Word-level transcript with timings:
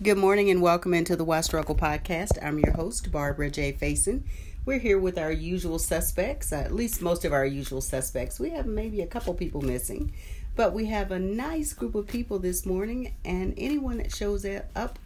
Good 0.00 0.18
morning 0.18 0.50
and 0.50 0.60
welcome 0.62 0.94
into 0.94 1.14
the 1.14 1.24
Why 1.24 1.42
Struggle 1.42 1.76
podcast. 1.76 2.42
I'm 2.42 2.58
your 2.58 2.72
host, 2.72 3.12
Barbara 3.12 3.50
J. 3.50 3.72
Faison. 3.72 4.22
We're 4.64 4.80
here 4.80 4.98
with 4.98 5.16
our 5.16 5.30
usual 5.30 5.78
suspects, 5.78 6.50
uh, 6.50 6.56
at 6.56 6.74
least 6.74 7.02
most 7.02 7.24
of 7.24 7.32
our 7.32 7.44
usual 7.44 7.82
suspects. 7.82 8.40
We 8.40 8.50
have 8.50 8.66
maybe 8.66 9.02
a 9.02 9.06
couple 9.06 9.32
people 9.34 9.60
missing, 9.60 10.12
but 10.56 10.72
we 10.72 10.86
have 10.86 11.12
a 11.12 11.20
nice 11.20 11.72
group 11.74 11.94
of 11.94 12.08
people 12.08 12.40
this 12.40 12.66
morning, 12.66 13.14
and 13.24 13.54
anyone 13.56 13.98
that 13.98 14.12
shows 14.12 14.44
up 14.74 14.98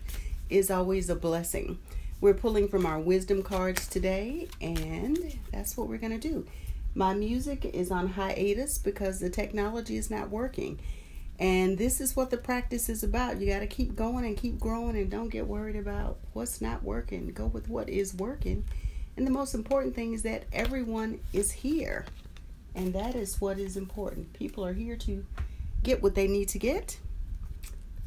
is 0.49 0.71
always 0.71 1.11
a 1.11 1.17
blessing. 1.17 1.79
We're 2.21 2.33
pulling 2.33 2.69
from 2.69 2.87
our 2.87 3.01
wisdom 3.01 3.43
cards 3.43 3.89
today, 3.89 4.49
and 4.63 5.37
that's 5.53 5.77
what 5.77 5.89
we're 5.89 5.99
going 5.99 6.19
to 6.19 6.29
do. 6.29 6.47
My 6.95 7.13
music 7.13 7.65
is 7.67 7.91
on 7.91 8.11
hiatus 8.11 8.79
because 8.79 9.19
the 9.19 9.31
technology 9.31 9.97
is 9.99 10.11
not 10.11 10.31
working. 10.31 10.79
And 11.39 11.77
this 11.77 12.01
is 12.01 12.17
what 12.17 12.31
the 12.31 12.39
practice 12.39 12.89
is 12.89 13.03
about. 13.03 13.41
You 13.41 13.47
got 13.53 13.61
to 13.61 13.67
keep 13.67 13.95
going 13.95 14.25
and 14.25 14.37
keep 14.37 14.59
growing 14.59 14.97
and 14.97 15.11
don't 15.11 15.29
get 15.29 15.47
worried 15.47 15.77
about 15.77 16.19
what's 16.33 16.61
not 16.61 16.83
working. 16.83 17.29
Go 17.29 17.47
with 17.47 17.69
what 17.69 17.89
is 17.89 18.15
working. 18.15 18.65
And 19.17 19.27
the 19.27 19.31
most 19.31 19.55
important 19.55 19.95
thing 19.95 20.15
is 20.15 20.23
that 20.23 20.45
everyone 20.53 21.21
is 21.33 21.53
here. 21.53 22.07
And 22.75 22.95
that 22.95 23.15
is 23.15 23.41
what 23.41 23.59
is 23.59 23.77
important. 23.77 24.33
People 24.33 24.65
are 24.65 24.73
here 24.73 24.97
to 24.97 25.25
get 25.83 26.03
what 26.03 26.15
they 26.15 26.27
need 26.27 26.49
to 26.51 26.59
get. 26.59 26.99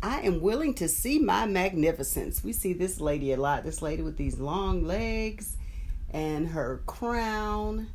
I 0.02 0.22
am 0.22 0.42
willing 0.42 0.73
to 0.76 0.88
see 0.88 1.20
my 1.20 1.46
magnificence. 1.46 2.44
We 2.44 2.54
see 2.54 2.73
this 2.73 3.00
lady 3.00 3.34
a 3.34 3.38
lot. 3.38 3.64
This 3.64 3.82
lady 3.82 4.02
with 4.02 4.18
these 4.18 4.40
long 4.40 4.86
legs 4.86 5.58
and 6.12 6.48
her 6.48 6.82
crown 6.86 7.88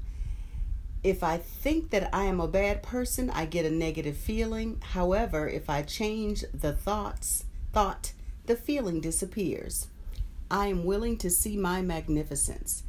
if 1.04 1.22
I 1.22 1.36
think 1.36 1.90
that 1.90 2.08
I 2.14 2.24
am 2.24 2.40
a 2.40 2.48
bad 2.48 2.82
person, 2.82 3.28
I 3.28 3.44
get 3.44 3.66
a 3.66 3.70
negative 3.70 4.16
feeling. 4.16 4.80
However, 4.82 5.46
if 5.46 5.68
I 5.68 5.82
change 5.82 6.46
the 6.54 6.72
thoughts, 6.72 7.44
thought, 7.74 8.14
the 8.46 8.56
feeling 8.56 9.02
disappears. 9.02 9.88
I 10.50 10.68
am 10.68 10.84
willing 10.84 11.18
to 11.18 11.28
see 11.28 11.58
my 11.58 11.82
magnificence. 11.82 12.84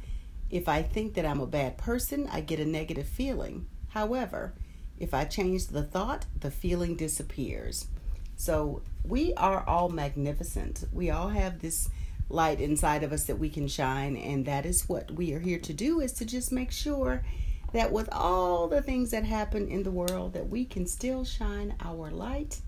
If 0.48 0.66
I 0.66 0.82
think 0.82 1.12
that 1.14 1.26
I'm 1.26 1.40
a 1.40 1.46
bad 1.46 1.76
person, 1.76 2.26
I 2.32 2.40
get 2.40 2.58
a 2.58 2.64
negative 2.64 3.06
feeling. 3.06 3.66
However, 3.88 4.54
if 4.98 5.12
I 5.12 5.24
change 5.24 5.66
the 5.66 5.82
thought, 5.82 6.24
the 6.40 6.50
feeling 6.50 6.96
disappears. 6.96 7.86
So 8.34 8.80
we 9.04 9.34
are 9.34 9.62
all 9.68 9.90
magnificent. 9.90 10.84
We 10.90 11.10
all 11.10 11.28
have 11.28 11.60
this 11.60 11.90
light 12.30 12.62
inside 12.62 13.02
of 13.02 13.12
us 13.12 13.24
that 13.24 13.38
we 13.38 13.50
can 13.50 13.68
shine, 13.68 14.16
and 14.16 14.46
that 14.46 14.64
is 14.64 14.88
what 14.88 15.10
we 15.10 15.34
are 15.34 15.40
here 15.40 15.58
to 15.58 15.74
do 15.74 16.00
is 16.00 16.12
to 16.14 16.24
just 16.24 16.50
make 16.50 16.72
sure 16.72 17.22
that 17.72 17.92
with 17.92 18.08
all 18.12 18.68
the 18.68 18.82
things 18.82 19.10
that 19.10 19.24
happen 19.24 19.68
in 19.68 19.82
the 19.82 19.90
world 19.90 20.32
that 20.32 20.48
we 20.48 20.64
can 20.64 20.86
still 20.86 21.24
shine 21.24 21.74
our 21.80 22.10
light 22.10 22.60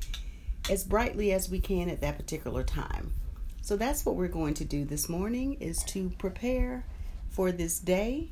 as 0.71 0.85
brightly 0.85 1.33
as 1.33 1.49
we 1.49 1.61
can 1.61 1.89
at 1.89 2.01
that 2.01 2.19
particular 2.19 2.63
time. 2.63 3.13
So 3.63 3.77
that's 3.77 4.05
what 4.05 4.17
we're 4.17 4.29
going 4.29 4.55
to 4.55 4.65
do 4.65 4.85
this 4.85 5.09
morning 5.09 5.55
is 5.61 5.83
to 5.85 6.11
prepare 6.19 6.85
for 7.31 7.53
this 7.53 7.79
day 7.79 8.31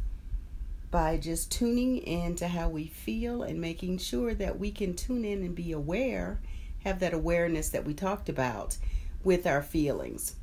by 0.91 1.19
just 1.19 1.50
tuning 1.50 1.98
in 1.98 2.36
to 2.36 2.48
how 2.48 2.69
we 2.69 2.86
feel 2.86 3.42
and 3.42 3.61
making 3.61 3.98
sure 3.98 4.34
that 4.34 4.58
we 4.58 4.70
can 4.70 4.95
tune 4.95 5.25
in 5.25 5.42
and 5.42 5.55
be 5.55 5.73
aware, 5.73 6.41
have 6.84 7.01
that 7.01 7.12
awareness 7.12 7.69
that 7.70 7.84
we 7.84 7.92
talked 7.92 8.28
about 8.28 8.78
with 9.23 9.47
our 9.47 9.62
feelings. 9.62 10.36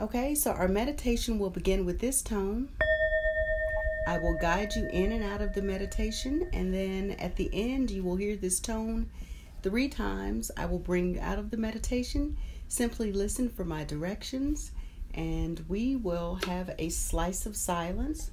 Okay, 0.00 0.34
so 0.34 0.52
our 0.52 0.68
meditation 0.68 1.38
will 1.38 1.50
begin 1.50 1.86
with 1.86 2.00
this 2.00 2.22
tone. 2.22 2.68
I 4.06 4.18
will 4.18 4.34
guide 4.34 4.74
you 4.76 4.88
in 4.92 5.12
and 5.12 5.24
out 5.24 5.42
of 5.42 5.52
the 5.52 5.62
meditation, 5.62 6.48
and 6.52 6.72
then 6.72 7.12
at 7.18 7.36
the 7.36 7.50
end, 7.52 7.90
you 7.90 8.04
will 8.04 8.16
hear 8.16 8.36
this 8.36 8.60
tone 8.60 9.10
three 9.62 9.88
times. 9.88 10.50
I 10.56 10.66
will 10.66 10.78
bring 10.78 11.14
you 11.14 11.20
out 11.20 11.38
of 11.38 11.50
the 11.50 11.56
meditation. 11.56 12.36
Simply 12.68 13.12
listen 13.12 13.48
for 13.48 13.64
my 13.64 13.84
directions, 13.84 14.70
and 15.12 15.64
we 15.68 15.96
will 15.96 16.38
have 16.46 16.74
a 16.78 16.88
slice 16.88 17.46
of 17.46 17.56
silence 17.56 18.30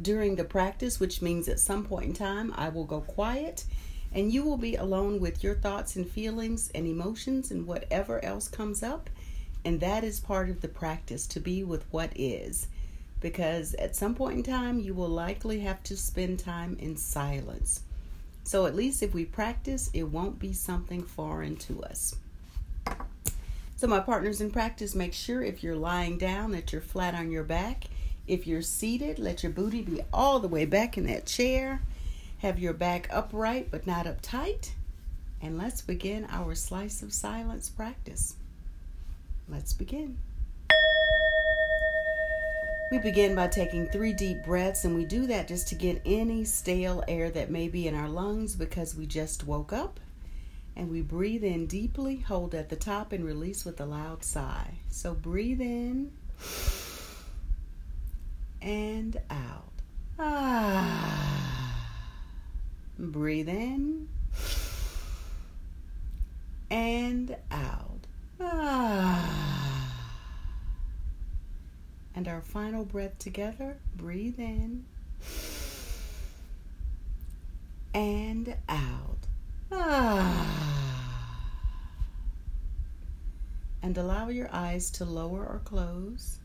during 0.00 0.36
the 0.36 0.44
practice, 0.44 0.98
which 0.98 1.22
means 1.22 1.48
at 1.48 1.60
some 1.60 1.84
point 1.84 2.06
in 2.06 2.14
time, 2.14 2.52
I 2.56 2.70
will 2.70 2.84
go 2.84 3.00
quiet 3.00 3.64
and 4.14 4.32
you 4.32 4.42
will 4.42 4.58
be 4.58 4.76
alone 4.76 5.20
with 5.20 5.42
your 5.42 5.54
thoughts 5.54 5.96
and 5.96 6.08
feelings 6.08 6.70
and 6.74 6.86
emotions 6.86 7.50
and 7.50 7.66
whatever 7.66 8.22
else 8.24 8.48
comes 8.48 8.82
up. 8.82 9.08
And 9.64 9.80
that 9.80 10.04
is 10.04 10.20
part 10.20 10.50
of 10.50 10.60
the 10.60 10.68
practice 10.68 11.26
to 11.28 11.40
be 11.40 11.64
with 11.64 11.84
what 11.90 12.12
is 12.14 12.68
because 13.22 13.74
at 13.74 13.96
some 13.96 14.14
point 14.14 14.36
in 14.36 14.42
time 14.42 14.78
you 14.78 14.92
will 14.92 15.08
likely 15.08 15.60
have 15.60 15.82
to 15.84 15.96
spend 15.96 16.38
time 16.38 16.76
in 16.78 16.96
silence. 16.96 17.80
So 18.44 18.66
at 18.66 18.74
least 18.74 19.02
if 19.02 19.14
we 19.14 19.24
practice, 19.24 19.88
it 19.94 20.02
won't 20.02 20.38
be 20.38 20.52
something 20.52 21.02
foreign 21.02 21.56
to 21.56 21.82
us. 21.84 22.16
So, 23.76 23.88
my 23.88 23.98
partners 23.98 24.40
in 24.40 24.52
practice, 24.52 24.94
make 24.94 25.12
sure 25.12 25.42
if 25.42 25.64
you're 25.64 25.74
lying 25.74 26.16
down 26.16 26.52
that 26.52 26.72
you're 26.72 26.80
flat 26.80 27.16
on 27.16 27.32
your 27.32 27.42
back. 27.42 27.86
If 28.28 28.46
you're 28.46 28.62
seated, 28.62 29.18
let 29.18 29.42
your 29.42 29.50
booty 29.50 29.82
be 29.82 30.02
all 30.12 30.38
the 30.38 30.46
way 30.46 30.66
back 30.66 30.96
in 30.96 31.06
that 31.06 31.26
chair. 31.26 31.82
Have 32.38 32.60
your 32.60 32.74
back 32.74 33.08
upright 33.10 33.72
but 33.72 33.84
not 33.84 34.06
uptight. 34.06 34.70
And 35.40 35.58
let's 35.58 35.80
begin 35.80 36.28
our 36.30 36.54
slice 36.54 37.02
of 37.02 37.12
silence 37.12 37.68
practice. 37.70 38.36
Let's 39.48 39.72
begin. 39.72 40.18
We 42.92 42.98
begin 42.98 43.34
by 43.34 43.48
taking 43.48 43.86
three 43.86 44.12
deep 44.12 44.44
breaths, 44.44 44.84
and 44.84 44.94
we 44.94 45.06
do 45.06 45.26
that 45.28 45.48
just 45.48 45.66
to 45.68 45.74
get 45.74 46.02
any 46.04 46.44
stale 46.44 47.02
air 47.08 47.30
that 47.30 47.50
may 47.50 47.68
be 47.68 47.88
in 47.88 47.94
our 47.94 48.06
lungs 48.06 48.54
because 48.54 48.94
we 48.94 49.06
just 49.06 49.46
woke 49.46 49.72
up. 49.72 49.98
And 50.76 50.90
we 50.90 51.00
breathe 51.00 51.42
in 51.42 51.66
deeply, 51.66 52.16
hold 52.16 52.54
at 52.54 52.68
the 52.68 52.76
top, 52.76 53.12
and 53.12 53.24
release 53.24 53.64
with 53.64 53.80
a 53.80 53.86
loud 53.86 54.22
sigh. 54.22 54.74
So 54.90 55.14
breathe 55.14 55.62
in 55.62 56.12
and 58.60 59.18
out. 59.30 59.72
Ah. 60.18 61.88
Breathe 62.98 63.48
in 63.48 64.10
and 66.70 67.36
out. 67.50 68.06
Ah. 68.38 69.11
And 72.22 72.28
our 72.28 72.40
final 72.40 72.84
breath 72.84 73.18
together, 73.18 73.78
breathe 73.96 74.38
in 74.38 74.84
and 77.92 78.54
out. 78.68 79.26
Ah. 79.72 81.08
And 83.82 83.98
allow 83.98 84.28
your 84.28 84.48
eyes 84.52 84.88
to 84.92 85.04
lower 85.04 85.40
or 85.40 85.62
close. 85.64 86.38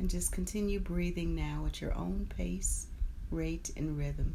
And 0.00 0.10
just 0.10 0.32
continue 0.32 0.80
breathing 0.80 1.36
now 1.36 1.66
at 1.68 1.80
your 1.80 1.94
own 1.94 2.28
pace, 2.36 2.88
rate, 3.30 3.70
and 3.76 3.96
rhythm. 3.96 4.34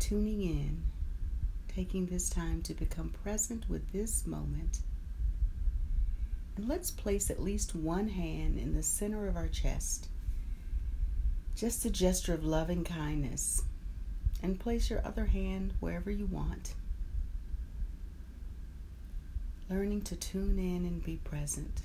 Tuning 0.00 0.42
in, 0.42 0.82
taking 1.68 2.06
this 2.06 2.28
time 2.28 2.62
to 2.62 2.74
become 2.74 3.10
present 3.10 3.66
with 3.68 3.92
this 3.92 4.26
moment 4.26 4.80
and 6.60 6.68
let's 6.68 6.90
place 6.90 7.30
at 7.30 7.42
least 7.42 7.74
one 7.74 8.08
hand 8.08 8.58
in 8.58 8.74
the 8.74 8.82
center 8.82 9.26
of 9.26 9.34
our 9.34 9.48
chest. 9.48 10.08
Just 11.56 11.86
a 11.86 11.90
gesture 11.90 12.34
of 12.34 12.44
loving 12.44 12.84
kindness. 12.84 13.62
And 14.42 14.60
place 14.60 14.90
your 14.90 15.00
other 15.02 15.24
hand 15.24 15.72
wherever 15.80 16.10
you 16.10 16.26
want. 16.26 16.74
Learning 19.70 20.02
to 20.02 20.14
tune 20.14 20.58
in 20.58 20.84
and 20.84 21.02
be 21.02 21.16
present. 21.24 21.80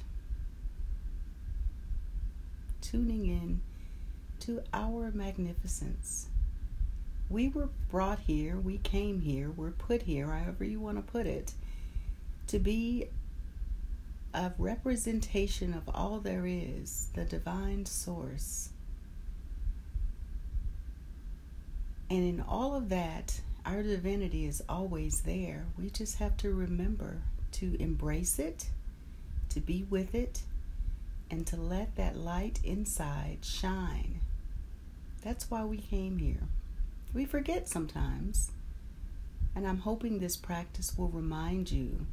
Tuning 2.82 3.28
in 3.28 3.62
to 4.42 4.62
our 4.74 5.10
magnificence. 5.12 6.28
We 7.30 7.48
were 7.48 7.70
brought 7.90 8.20
here, 8.20 8.58
we 8.58 8.80
came 8.80 9.22
here, 9.22 9.50
we're 9.52 9.72
put 9.72 10.02
here, 10.02 10.28
however 10.28 10.66
you 10.66 10.82
want 10.82 10.98
to 10.98 11.12
put 11.14 11.28
it, 11.28 11.54
to 12.48 12.60
be 12.60 13.08
a 14.36 14.54
representation 14.58 15.74
of 15.74 15.90
all 15.96 16.20
there 16.20 16.46
is, 16.46 17.08
the 17.14 17.24
divine 17.24 17.86
source. 17.86 18.70
And 22.10 22.20
in 22.20 22.44
all 22.46 22.76
of 22.76 22.90
that, 22.90 23.40
our 23.66 23.82
divinity 23.82 24.46
is 24.46 24.62
always 24.68 25.22
there. 25.22 25.66
We 25.78 25.90
just 25.90 26.18
have 26.18 26.36
to 26.38 26.52
remember 26.52 27.22
to 27.54 27.82
embrace 27.82 28.38
it, 28.38 28.68
to 29.50 29.62
be 29.62 29.84
with 29.90 30.14
it, 30.14 30.42
and 31.32 31.48
to 31.48 31.56
let 31.56 31.96
that 31.96 32.18
light 32.18 32.60
inside 32.62 33.40
shine. 33.42 34.20
That's 35.24 35.50
why 35.50 35.64
we 35.64 35.78
came 35.78 36.20
here. 36.20 36.44
We 37.14 37.24
forget 37.24 37.70
sometimes. 37.70 38.52
And 39.56 39.66
I'm 39.66 39.80
hoping 39.80 40.20
this 40.20 40.36
practice 40.36 40.98
will 40.98 41.08
remind 41.08 41.72
you 41.72 42.06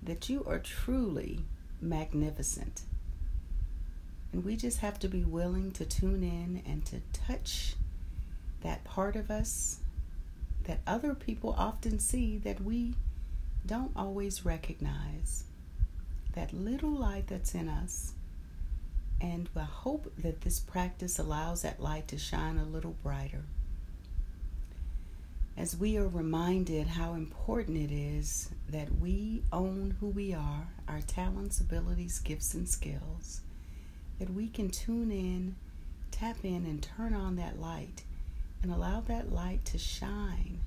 that 0.00 0.28
you 0.28 0.44
are 0.46 0.60
truly 0.60 1.40
magnificent. 1.80 2.82
And 4.32 4.44
we 4.44 4.56
just 4.56 4.78
have 4.78 4.98
to 5.00 5.08
be 5.08 5.22
willing 5.22 5.70
to 5.72 5.84
tune 5.84 6.22
in 6.22 6.62
and 6.66 6.84
to 6.86 7.00
touch 7.12 7.74
that 8.62 8.84
part 8.84 9.14
of 9.14 9.30
us 9.30 9.78
that 10.64 10.80
other 10.86 11.14
people 11.14 11.54
often 11.56 11.98
see 11.98 12.38
that 12.38 12.62
we 12.62 12.94
don't 13.66 13.92
always 13.94 14.44
recognize 14.44 15.44
that 16.32 16.52
little 16.52 16.90
light 16.90 17.28
that's 17.28 17.54
in 17.54 17.68
us. 17.68 18.12
And 19.20 19.48
I 19.54 19.62
hope 19.62 20.12
that 20.18 20.40
this 20.40 20.58
practice 20.58 21.18
allows 21.18 21.62
that 21.62 21.80
light 21.80 22.08
to 22.08 22.18
shine 22.18 22.58
a 22.58 22.64
little 22.64 22.96
brighter. 23.02 23.44
As 25.56 25.76
we 25.76 25.96
are 25.96 26.08
reminded 26.08 26.88
how 26.88 27.14
important 27.14 27.78
it 27.78 27.94
is 27.94 28.50
that 28.68 28.98
we 28.98 29.44
own 29.52 29.96
who 30.00 30.08
we 30.08 30.34
are, 30.34 30.66
our 30.88 31.00
talents, 31.00 31.60
abilities, 31.60 32.18
gifts, 32.18 32.54
and 32.54 32.68
skills, 32.68 33.40
that 34.18 34.30
we 34.30 34.48
can 34.48 34.68
tune 34.68 35.12
in, 35.12 35.54
tap 36.10 36.38
in, 36.42 36.66
and 36.66 36.82
turn 36.82 37.14
on 37.14 37.36
that 37.36 37.60
light 37.60 38.02
and 38.62 38.72
allow 38.72 39.00
that 39.02 39.32
light 39.32 39.64
to 39.66 39.78
shine. 39.78 40.58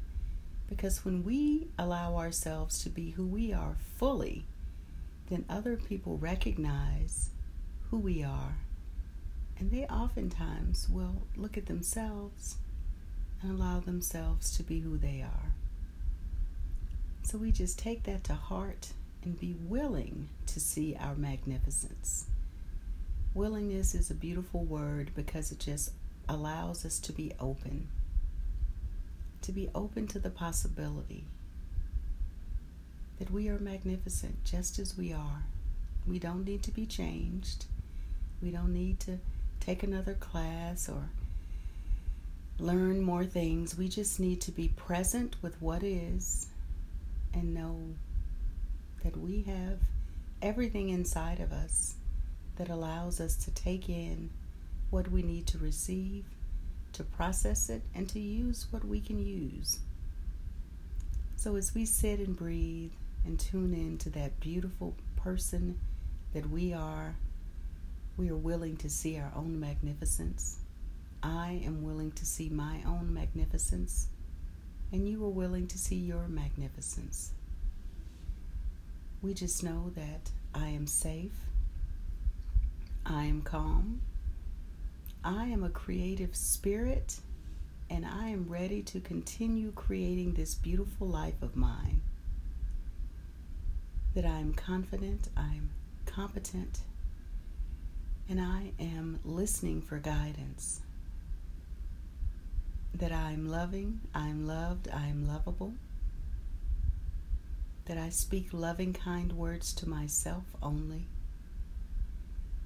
Because 0.69 1.03
when 1.03 1.25
we 1.25 1.67
allow 1.77 2.15
ourselves 2.15 2.81
to 2.83 2.89
be 2.89 3.11
who 3.11 3.25
we 3.25 3.51
are 3.51 3.75
fully, 3.97 4.45
then 5.29 5.43
other 5.49 5.75
people 5.75 6.17
recognize 6.17 7.31
who 7.89 7.97
we 7.97 8.23
are. 8.23 8.55
And 9.59 9.69
they 9.69 9.85
oftentimes 9.85 10.87
will 10.89 11.23
look 11.35 11.57
at 11.57 11.65
themselves 11.65 12.55
and 13.41 13.51
allow 13.51 13.79
themselves 13.79 14.55
to 14.57 14.63
be 14.63 14.79
who 14.79 14.97
they 14.97 15.21
are. 15.21 15.53
So 17.23 17.37
we 17.37 17.51
just 17.51 17.77
take 17.77 18.03
that 18.03 18.23
to 18.25 18.33
heart 18.33 18.93
and 19.23 19.39
be 19.39 19.55
willing 19.67 20.29
to 20.47 20.59
see 20.59 20.95
our 20.99 21.15
magnificence. 21.15 22.27
Willingness 23.33 23.93
is 23.93 24.09
a 24.09 24.15
beautiful 24.15 24.63
word 24.63 25.11
because 25.15 25.51
it 25.51 25.59
just 25.59 25.91
allows 26.29 26.85
us 26.85 26.99
to 26.99 27.11
be 27.11 27.33
open, 27.39 27.87
to 29.41 29.51
be 29.51 29.69
open 29.75 30.07
to 30.07 30.19
the 30.19 30.29
possibility 30.29 31.25
that 33.19 33.31
we 33.31 33.49
are 33.49 33.59
magnificent 33.59 34.43
just 34.43 34.79
as 34.79 34.97
we 34.97 35.11
are. 35.11 35.43
We 36.07 36.19
don't 36.19 36.45
need 36.45 36.63
to 36.63 36.71
be 36.71 36.85
changed. 36.85 37.65
We 38.41 38.51
don't 38.51 38.73
need 38.73 38.99
to 39.01 39.19
take 39.59 39.83
another 39.83 40.13
class 40.13 40.87
or 40.87 41.09
learn 42.59 43.01
more 43.01 43.25
things. 43.25 43.77
We 43.77 43.87
just 43.87 44.19
need 44.19 44.41
to 44.41 44.51
be 44.51 44.69
present 44.69 45.35
with 45.41 45.61
what 45.61 45.83
is 45.83 46.47
and 47.33 47.53
know 47.53 47.77
that 49.03 49.17
we 49.17 49.43
have 49.43 49.79
everything 50.41 50.89
inside 50.89 51.39
of 51.39 51.51
us 51.51 51.95
that 52.57 52.69
allows 52.69 53.19
us 53.21 53.35
to 53.35 53.51
take 53.51 53.89
in 53.89 54.29
what 54.89 55.11
we 55.11 55.21
need 55.21 55.45
to 55.47 55.57
receive, 55.57 56.25
to 56.93 57.03
process 57.03 57.69
it, 57.69 57.81
and 57.93 58.09
to 58.09 58.19
use 58.19 58.67
what 58.71 58.85
we 58.85 58.99
can 58.99 59.23
use. 59.23 59.79
So 61.35 61.55
as 61.55 61.75
we 61.75 61.85
sit 61.85 62.19
and 62.19 62.35
breathe 62.35 62.91
and 63.25 63.39
tune 63.39 63.73
in 63.73 63.97
to 63.99 64.09
that 64.11 64.39
beautiful 64.39 64.95
person 65.15 65.77
that 66.33 66.49
we 66.49 66.73
are, 66.73 67.15
we 68.17 68.29
are 68.29 68.35
willing 68.35 68.77
to 68.77 68.89
see 68.89 69.17
our 69.19 69.31
own 69.35 69.59
magnificence. 69.59 70.59
I 71.23 71.61
am 71.65 71.83
willing 71.83 72.11
to 72.13 72.25
see 72.25 72.49
my 72.49 72.81
own 72.85 73.13
magnificence, 73.13 74.07
and 74.91 75.07
you 75.07 75.23
are 75.25 75.29
willing 75.29 75.67
to 75.67 75.77
see 75.77 75.95
your 75.95 76.27
magnificence. 76.27 77.31
We 79.21 79.33
just 79.33 79.63
know 79.63 79.91
that 79.95 80.29
I 80.53 80.69
am 80.69 80.85
safe, 80.85 81.39
I 83.05 83.23
am 83.23 83.41
calm, 83.41 84.01
I 85.23 85.45
am 85.45 85.63
a 85.63 85.69
creative 85.69 86.35
spirit, 86.35 87.19
and 87.89 88.05
I 88.05 88.27
am 88.27 88.47
ready 88.47 88.83
to 88.83 88.99
continue 88.99 89.71
creating 89.71 90.33
this 90.33 90.53
beautiful 90.53 91.07
life 91.07 91.41
of 91.41 91.55
mine. 91.55 92.01
That 94.13 94.25
I 94.25 94.39
am 94.39 94.53
confident, 94.53 95.29
I'm 95.35 95.71
competent, 96.05 96.81
and 98.29 98.39
I 98.39 98.71
am 98.79 99.19
listening 99.25 99.81
for 99.81 99.97
guidance 99.97 100.81
that 102.93 103.11
I'm 103.11 103.47
loving, 103.47 104.01
I'm 104.13 104.47
loved, 104.47 104.89
I'm 104.89 105.27
lovable, 105.27 105.73
that 107.85 107.97
I 107.97 108.09
speak 108.09 108.49
loving, 108.51 108.93
kind 108.93 109.33
words 109.33 109.71
to 109.75 109.87
myself 109.87 110.43
only, 110.61 111.05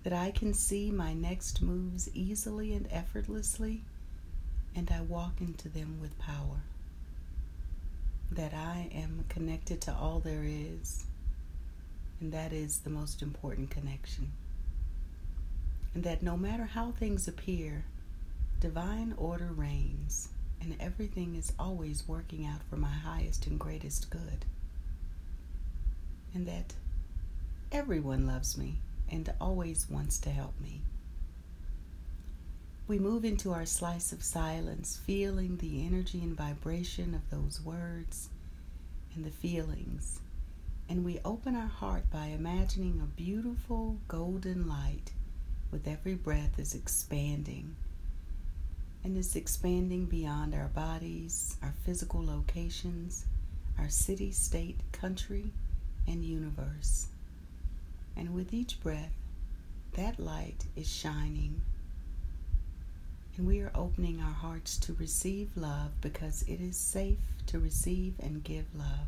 that 0.04 0.14
I 0.14 0.32
can 0.32 0.54
see 0.54 0.90
my 0.90 1.14
next 1.14 1.62
moves 1.62 2.10
easily 2.14 2.74
and 2.74 2.88
effortlessly, 2.92 3.82
and 4.76 4.90
I 4.90 5.02
walk 5.02 5.42
into 5.42 5.68
them 5.68 6.00
with 6.02 6.18
power, 6.18 6.64
that 8.32 8.54
I 8.54 8.90
am 8.94 9.26
connected 9.28 9.82
to 9.82 9.94
all 9.94 10.20
there 10.20 10.46
is, 10.46 11.04
and 12.22 12.32
that 12.32 12.54
is 12.54 12.80
the 12.80 12.90
most 12.90 13.22
important 13.22 13.70
connection, 13.70 14.32
and 15.94 16.04
that 16.06 16.24
no 16.24 16.38
matter 16.38 16.66
how 16.66 16.92
things 16.92 17.28
appear, 17.28 17.84
Divine 18.62 19.16
order 19.18 19.52
reigns, 19.52 20.30
and 20.62 20.76
everything 20.80 21.36
is 21.36 21.52
always 21.58 22.08
working 22.08 22.46
out 22.46 22.62
for 22.70 22.76
my 22.76 22.92
highest 22.92 23.48
and 23.48 23.60
greatest 23.60 24.12
good. 24.12 24.46
And 26.36 26.46
that 26.46 26.76
everyone 27.72 28.28
loves 28.28 28.60
me 28.60 28.76
and 29.10 29.34
always 29.42 29.90
wants 29.90 30.20
to 30.20 30.30
help 30.30 30.54
me. 30.62 30.82
We 32.88 33.00
move 33.00 33.26
into 33.26 33.52
our 33.52 33.66
slice 33.66 34.12
of 34.12 34.22
silence, 34.22 35.02
feeling 35.08 35.58
the 35.58 35.84
energy 35.84 36.22
and 36.22 36.38
vibration 36.38 37.16
of 37.16 37.32
those 37.32 37.60
words 37.62 38.30
and 39.16 39.26
the 39.26 39.32
feelings. 39.32 40.20
And 40.88 41.04
we 41.04 41.20
open 41.26 41.56
our 41.56 41.66
heart 41.66 42.12
by 42.12 42.28
imagining 42.28 43.02
a 43.02 43.18
beautiful 43.20 43.98
golden 44.08 44.70
light 44.70 45.14
with 45.72 45.88
every 45.88 46.14
breath 46.14 46.60
is 46.60 46.76
expanding 46.76 47.76
and 49.04 49.18
is 49.18 49.36
expanding 49.36 50.06
beyond 50.06 50.54
our 50.54 50.68
bodies, 50.68 51.58
our 51.62 51.74
physical 51.84 52.24
locations, 52.24 53.26
our 53.80 53.90
city, 53.90 54.32
state, 54.32 54.80
country, 54.92 55.52
and 56.08 56.24
universe. 56.24 57.08
And 58.16 58.34
with 58.34 58.54
each 58.54 58.82
breath, 58.82 59.14
that 59.94 60.20
light 60.20 60.66
is 60.76 60.92
shining. 60.92 61.62
And 63.38 63.48
we 63.48 63.62
are 63.62 63.72
opening 63.74 64.22
our 64.22 64.34
hearts 64.34 64.78
to 64.80 64.94
receive 64.94 65.50
love 65.56 65.92
because 66.02 66.44
it 66.44 66.62
is 66.62 66.78
safe 66.78 67.18
to 67.48 67.60
receive 67.60 68.14
and 68.20 68.44
give 68.44 68.66
love. 68.76 69.08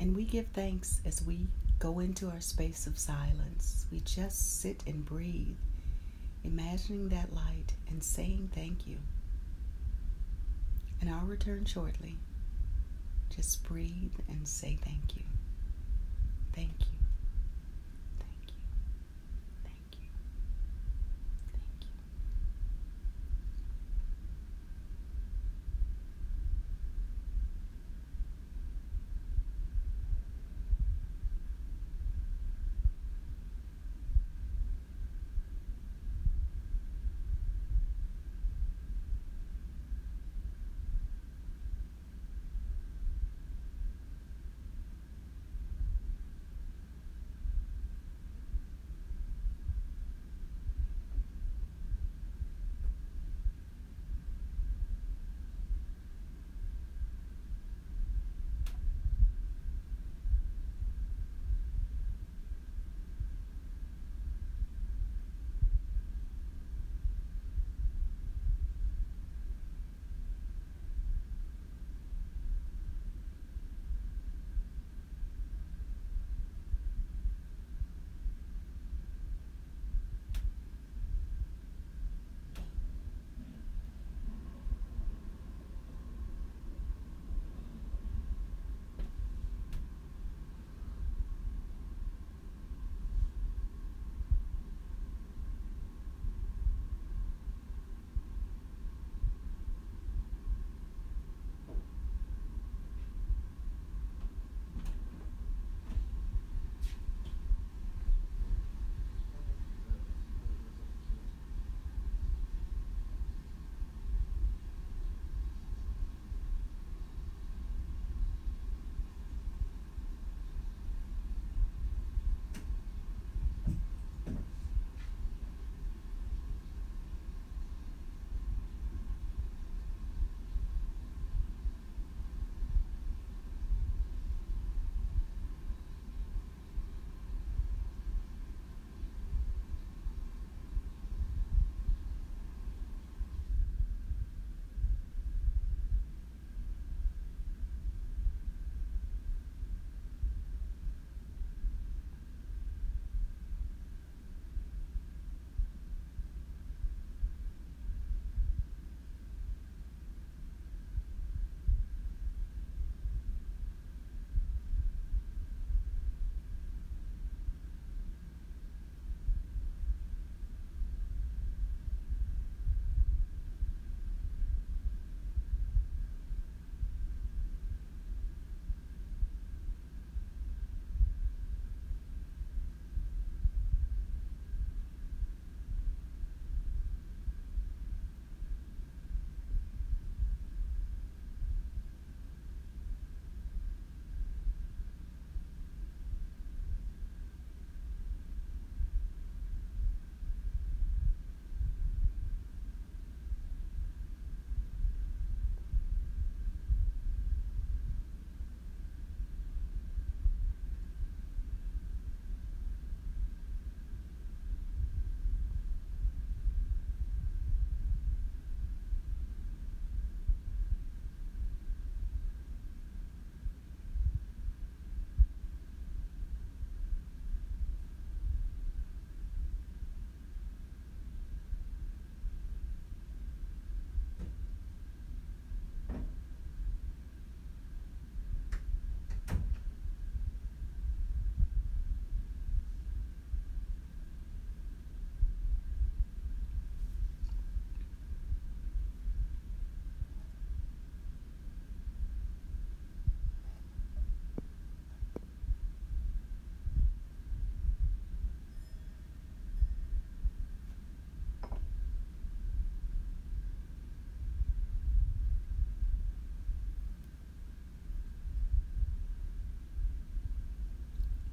And 0.00 0.16
we 0.16 0.24
give 0.24 0.46
thanks 0.48 1.00
as 1.04 1.22
we 1.22 1.46
go 1.78 1.98
into 1.98 2.28
our 2.28 2.40
space 2.40 2.86
of 2.86 2.98
silence. 2.98 3.86
We 3.92 4.00
just 4.00 4.60
sit 4.60 4.82
and 4.86 5.04
breathe 5.04 5.56
imagining 6.44 7.08
that 7.08 7.34
light 7.34 7.74
and 7.88 8.02
saying 8.02 8.50
thank 8.54 8.86
you. 8.86 8.98
And 11.00 11.10
I'll 11.10 11.26
return 11.26 11.64
shortly. 11.64 12.16
Just 13.34 13.64
breathe 13.64 14.12
and 14.28 14.46
say 14.46 14.78
thank 14.84 15.16
you. 15.16 15.24
Thank 16.54 16.80
you. 16.80 16.98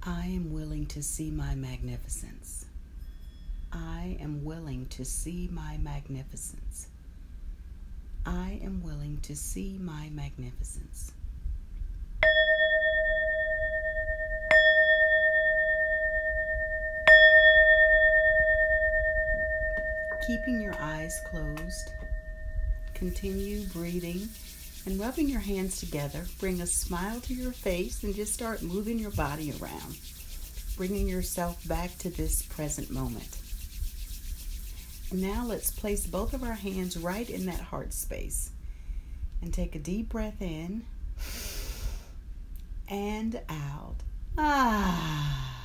I 0.10 0.26
am 0.26 0.52
willing 0.52 0.88
to 0.88 1.04
see 1.04 1.30
my 1.30 1.54
magnificence. 1.54 2.66
I 3.72 4.18
am 4.20 4.44
willing 4.44 4.88
to 4.88 5.06
see 5.06 5.48
my 5.52 5.78
magnificence. 5.78 6.88
I 8.26 8.60
am 8.64 8.82
willing 8.82 9.20
to 9.22 9.36
see 9.36 9.78
my 9.80 10.10
magnificence. 10.10 11.12
Keeping 20.26 20.60
your 20.60 20.76
eyes 20.80 21.22
closed, 21.30 21.94
continue 22.96 23.64
breathing 23.66 24.28
and 24.86 25.00
rubbing 25.00 25.30
your 25.30 25.40
hands 25.40 25.80
together. 25.80 26.26
Bring 26.40 26.62
a 26.62 26.68
smile 26.68 27.20
to 27.22 27.34
your 27.34 27.52
face 27.52 28.04
and 28.04 28.16
just 28.16 28.34
start 28.34 28.62
moving 28.62 29.00
your 29.00 29.12
body 29.12 29.54
around, 29.62 29.98
bringing 30.78 31.08
yourself 31.08 31.68
back 31.68 31.98
to 32.00 32.10
this 32.10 32.42
present 32.44 32.90
moment. 32.92 33.38
Now 35.12 35.46
let's 35.46 35.72
place 35.72 36.06
both 36.06 36.34
of 36.34 36.44
our 36.44 36.54
hands 36.54 36.98
right 36.98 37.30
in 37.30 37.46
that 37.48 37.60
heart 37.60 37.94
space 37.94 38.52
and 39.42 39.54
take 39.54 39.76
a 39.76 39.80
deep 39.80 40.10
breath 40.10 40.42
in 40.42 40.84
and 42.88 43.42
out. 43.50 43.96
Ah. 44.38 45.56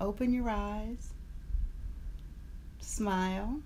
Open 0.00 0.32
your 0.32 0.48
eyes. 0.50 1.08
Smile. 2.80 3.60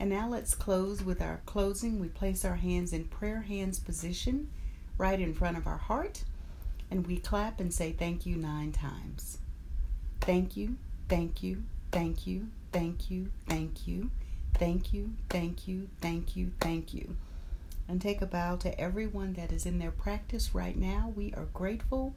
And 0.00 0.10
now 0.10 0.28
let's 0.28 0.54
close 0.54 1.02
with 1.02 1.20
our 1.20 1.40
closing. 1.44 1.98
We 1.98 2.08
place 2.08 2.44
our 2.44 2.56
hands 2.56 2.92
in 2.92 3.04
prayer 3.04 3.42
hands 3.42 3.78
position 3.78 4.50
right 4.96 5.20
in 5.20 5.34
front 5.34 5.56
of 5.56 5.66
our 5.66 5.76
heart. 5.78 6.24
And 6.90 7.06
we 7.06 7.18
clap 7.18 7.60
and 7.60 7.72
say 7.72 7.92
thank 7.92 8.24
you 8.24 8.36
nine 8.36 8.72
times. 8.72 9.38
Thank 10.20 10.56
you, 10.56 10.76
thank 11.08 11.42
you, 11.42 11.62
thank 11.92 12.26
you, 12.26 12.48
thank 12.72 13.10
you, 13.10 13.30
thank 13.46 13.86
you, 13.86 14.10
thank 14.54 14.92
you, 14.92 15.14
thank 15.28 15.68
you, 15.68 15.88
thank 16.00 16.36
you, 16.36 16.52
thank 16.60 16.94
you. 16.94 17.16
And 17.88 18.00
take 18.00 18.20
a 18.20 18.26
bow 18.26 18.56
to 18.56 18.78
everyone 18.78 19.32
that 19.34 19.52
is 19.52 19.64
in 19.64 19.78
their 19.78 19.90
practice 19.90 20.54
right 20.54 20.76
now. 20.76 21.12
We 21.14 21.32
are 21.34 21.48
grateful 21.54 22.14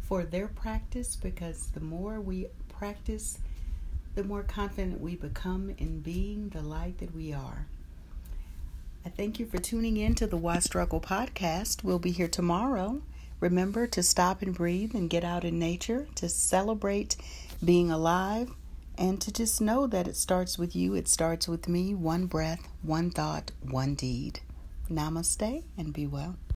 for 0.00 0.24
their 0.24 0.48
practice 0.48 1.16
because 1.16 1.66
the 1.68 1.80
more 1.80 2.20
we 2.20 2.46
practice, 2.68 3.38
the 4.14 4.24
more 4.24 4.42
confident 4.42 5.00
we 5.00 5.14
become 5.14 5.74
in 5.78 6.00
being 6.00 6.48
the 6.50 6.62
light 6.62 6.98
that 6.98 7.14
we 7.14 7.32
are. 7.32 7.66
I 9.04 9.08
thank 9.08 9.38
you 9.38 9.46
for 9.46 9.58
tuning 9.58 9.96
in 9.96 10.14
to 10.16 10.26
the 10.26 10.36
Why 10.36 10.58
Struggle 10.58 11.00
podcast. 11.00 11.82
We'll 11.82 11.98
be 11.98 12.10
here 12.10 12.28
tomorrow. 12.28 13.02
Remember 13.38 13.86
to 13.86 14.02
stop 14.02 14.42
and 14.42 14.54
breathe 14.54 14.94
and 14.94 15.08
get 15.08 15.24
out 15.24 15.44
in 15.44 15.58
nature, 15.58 16.06
to 16.16 16.28
celebrate 16.28 17.16
being 17.64 17.90
alive, 17.90 18.50
and 18.98 19.18
to 19.22 19.32
just 19.32 19.62
know 19.62 19.86
that 19.86 20.06
it 20.06 20.16
starts 20.16 20.58
with 20.58 20.76
you, 20.76 20.94
it 20.94 21.08
starts 21.08 21.48
with 21.48 21.66
me. 21.66 21.94
One 21.94 22.26
breath, 22.26 22.68
one 22.82 23.10
thought, 23.10 23.52
one 23.62 23.94
deed. 23.94 24.40
Namaste 24.90 25.62
and 25.78 25.92
be 25.94 26.06
well. 26.06 26.36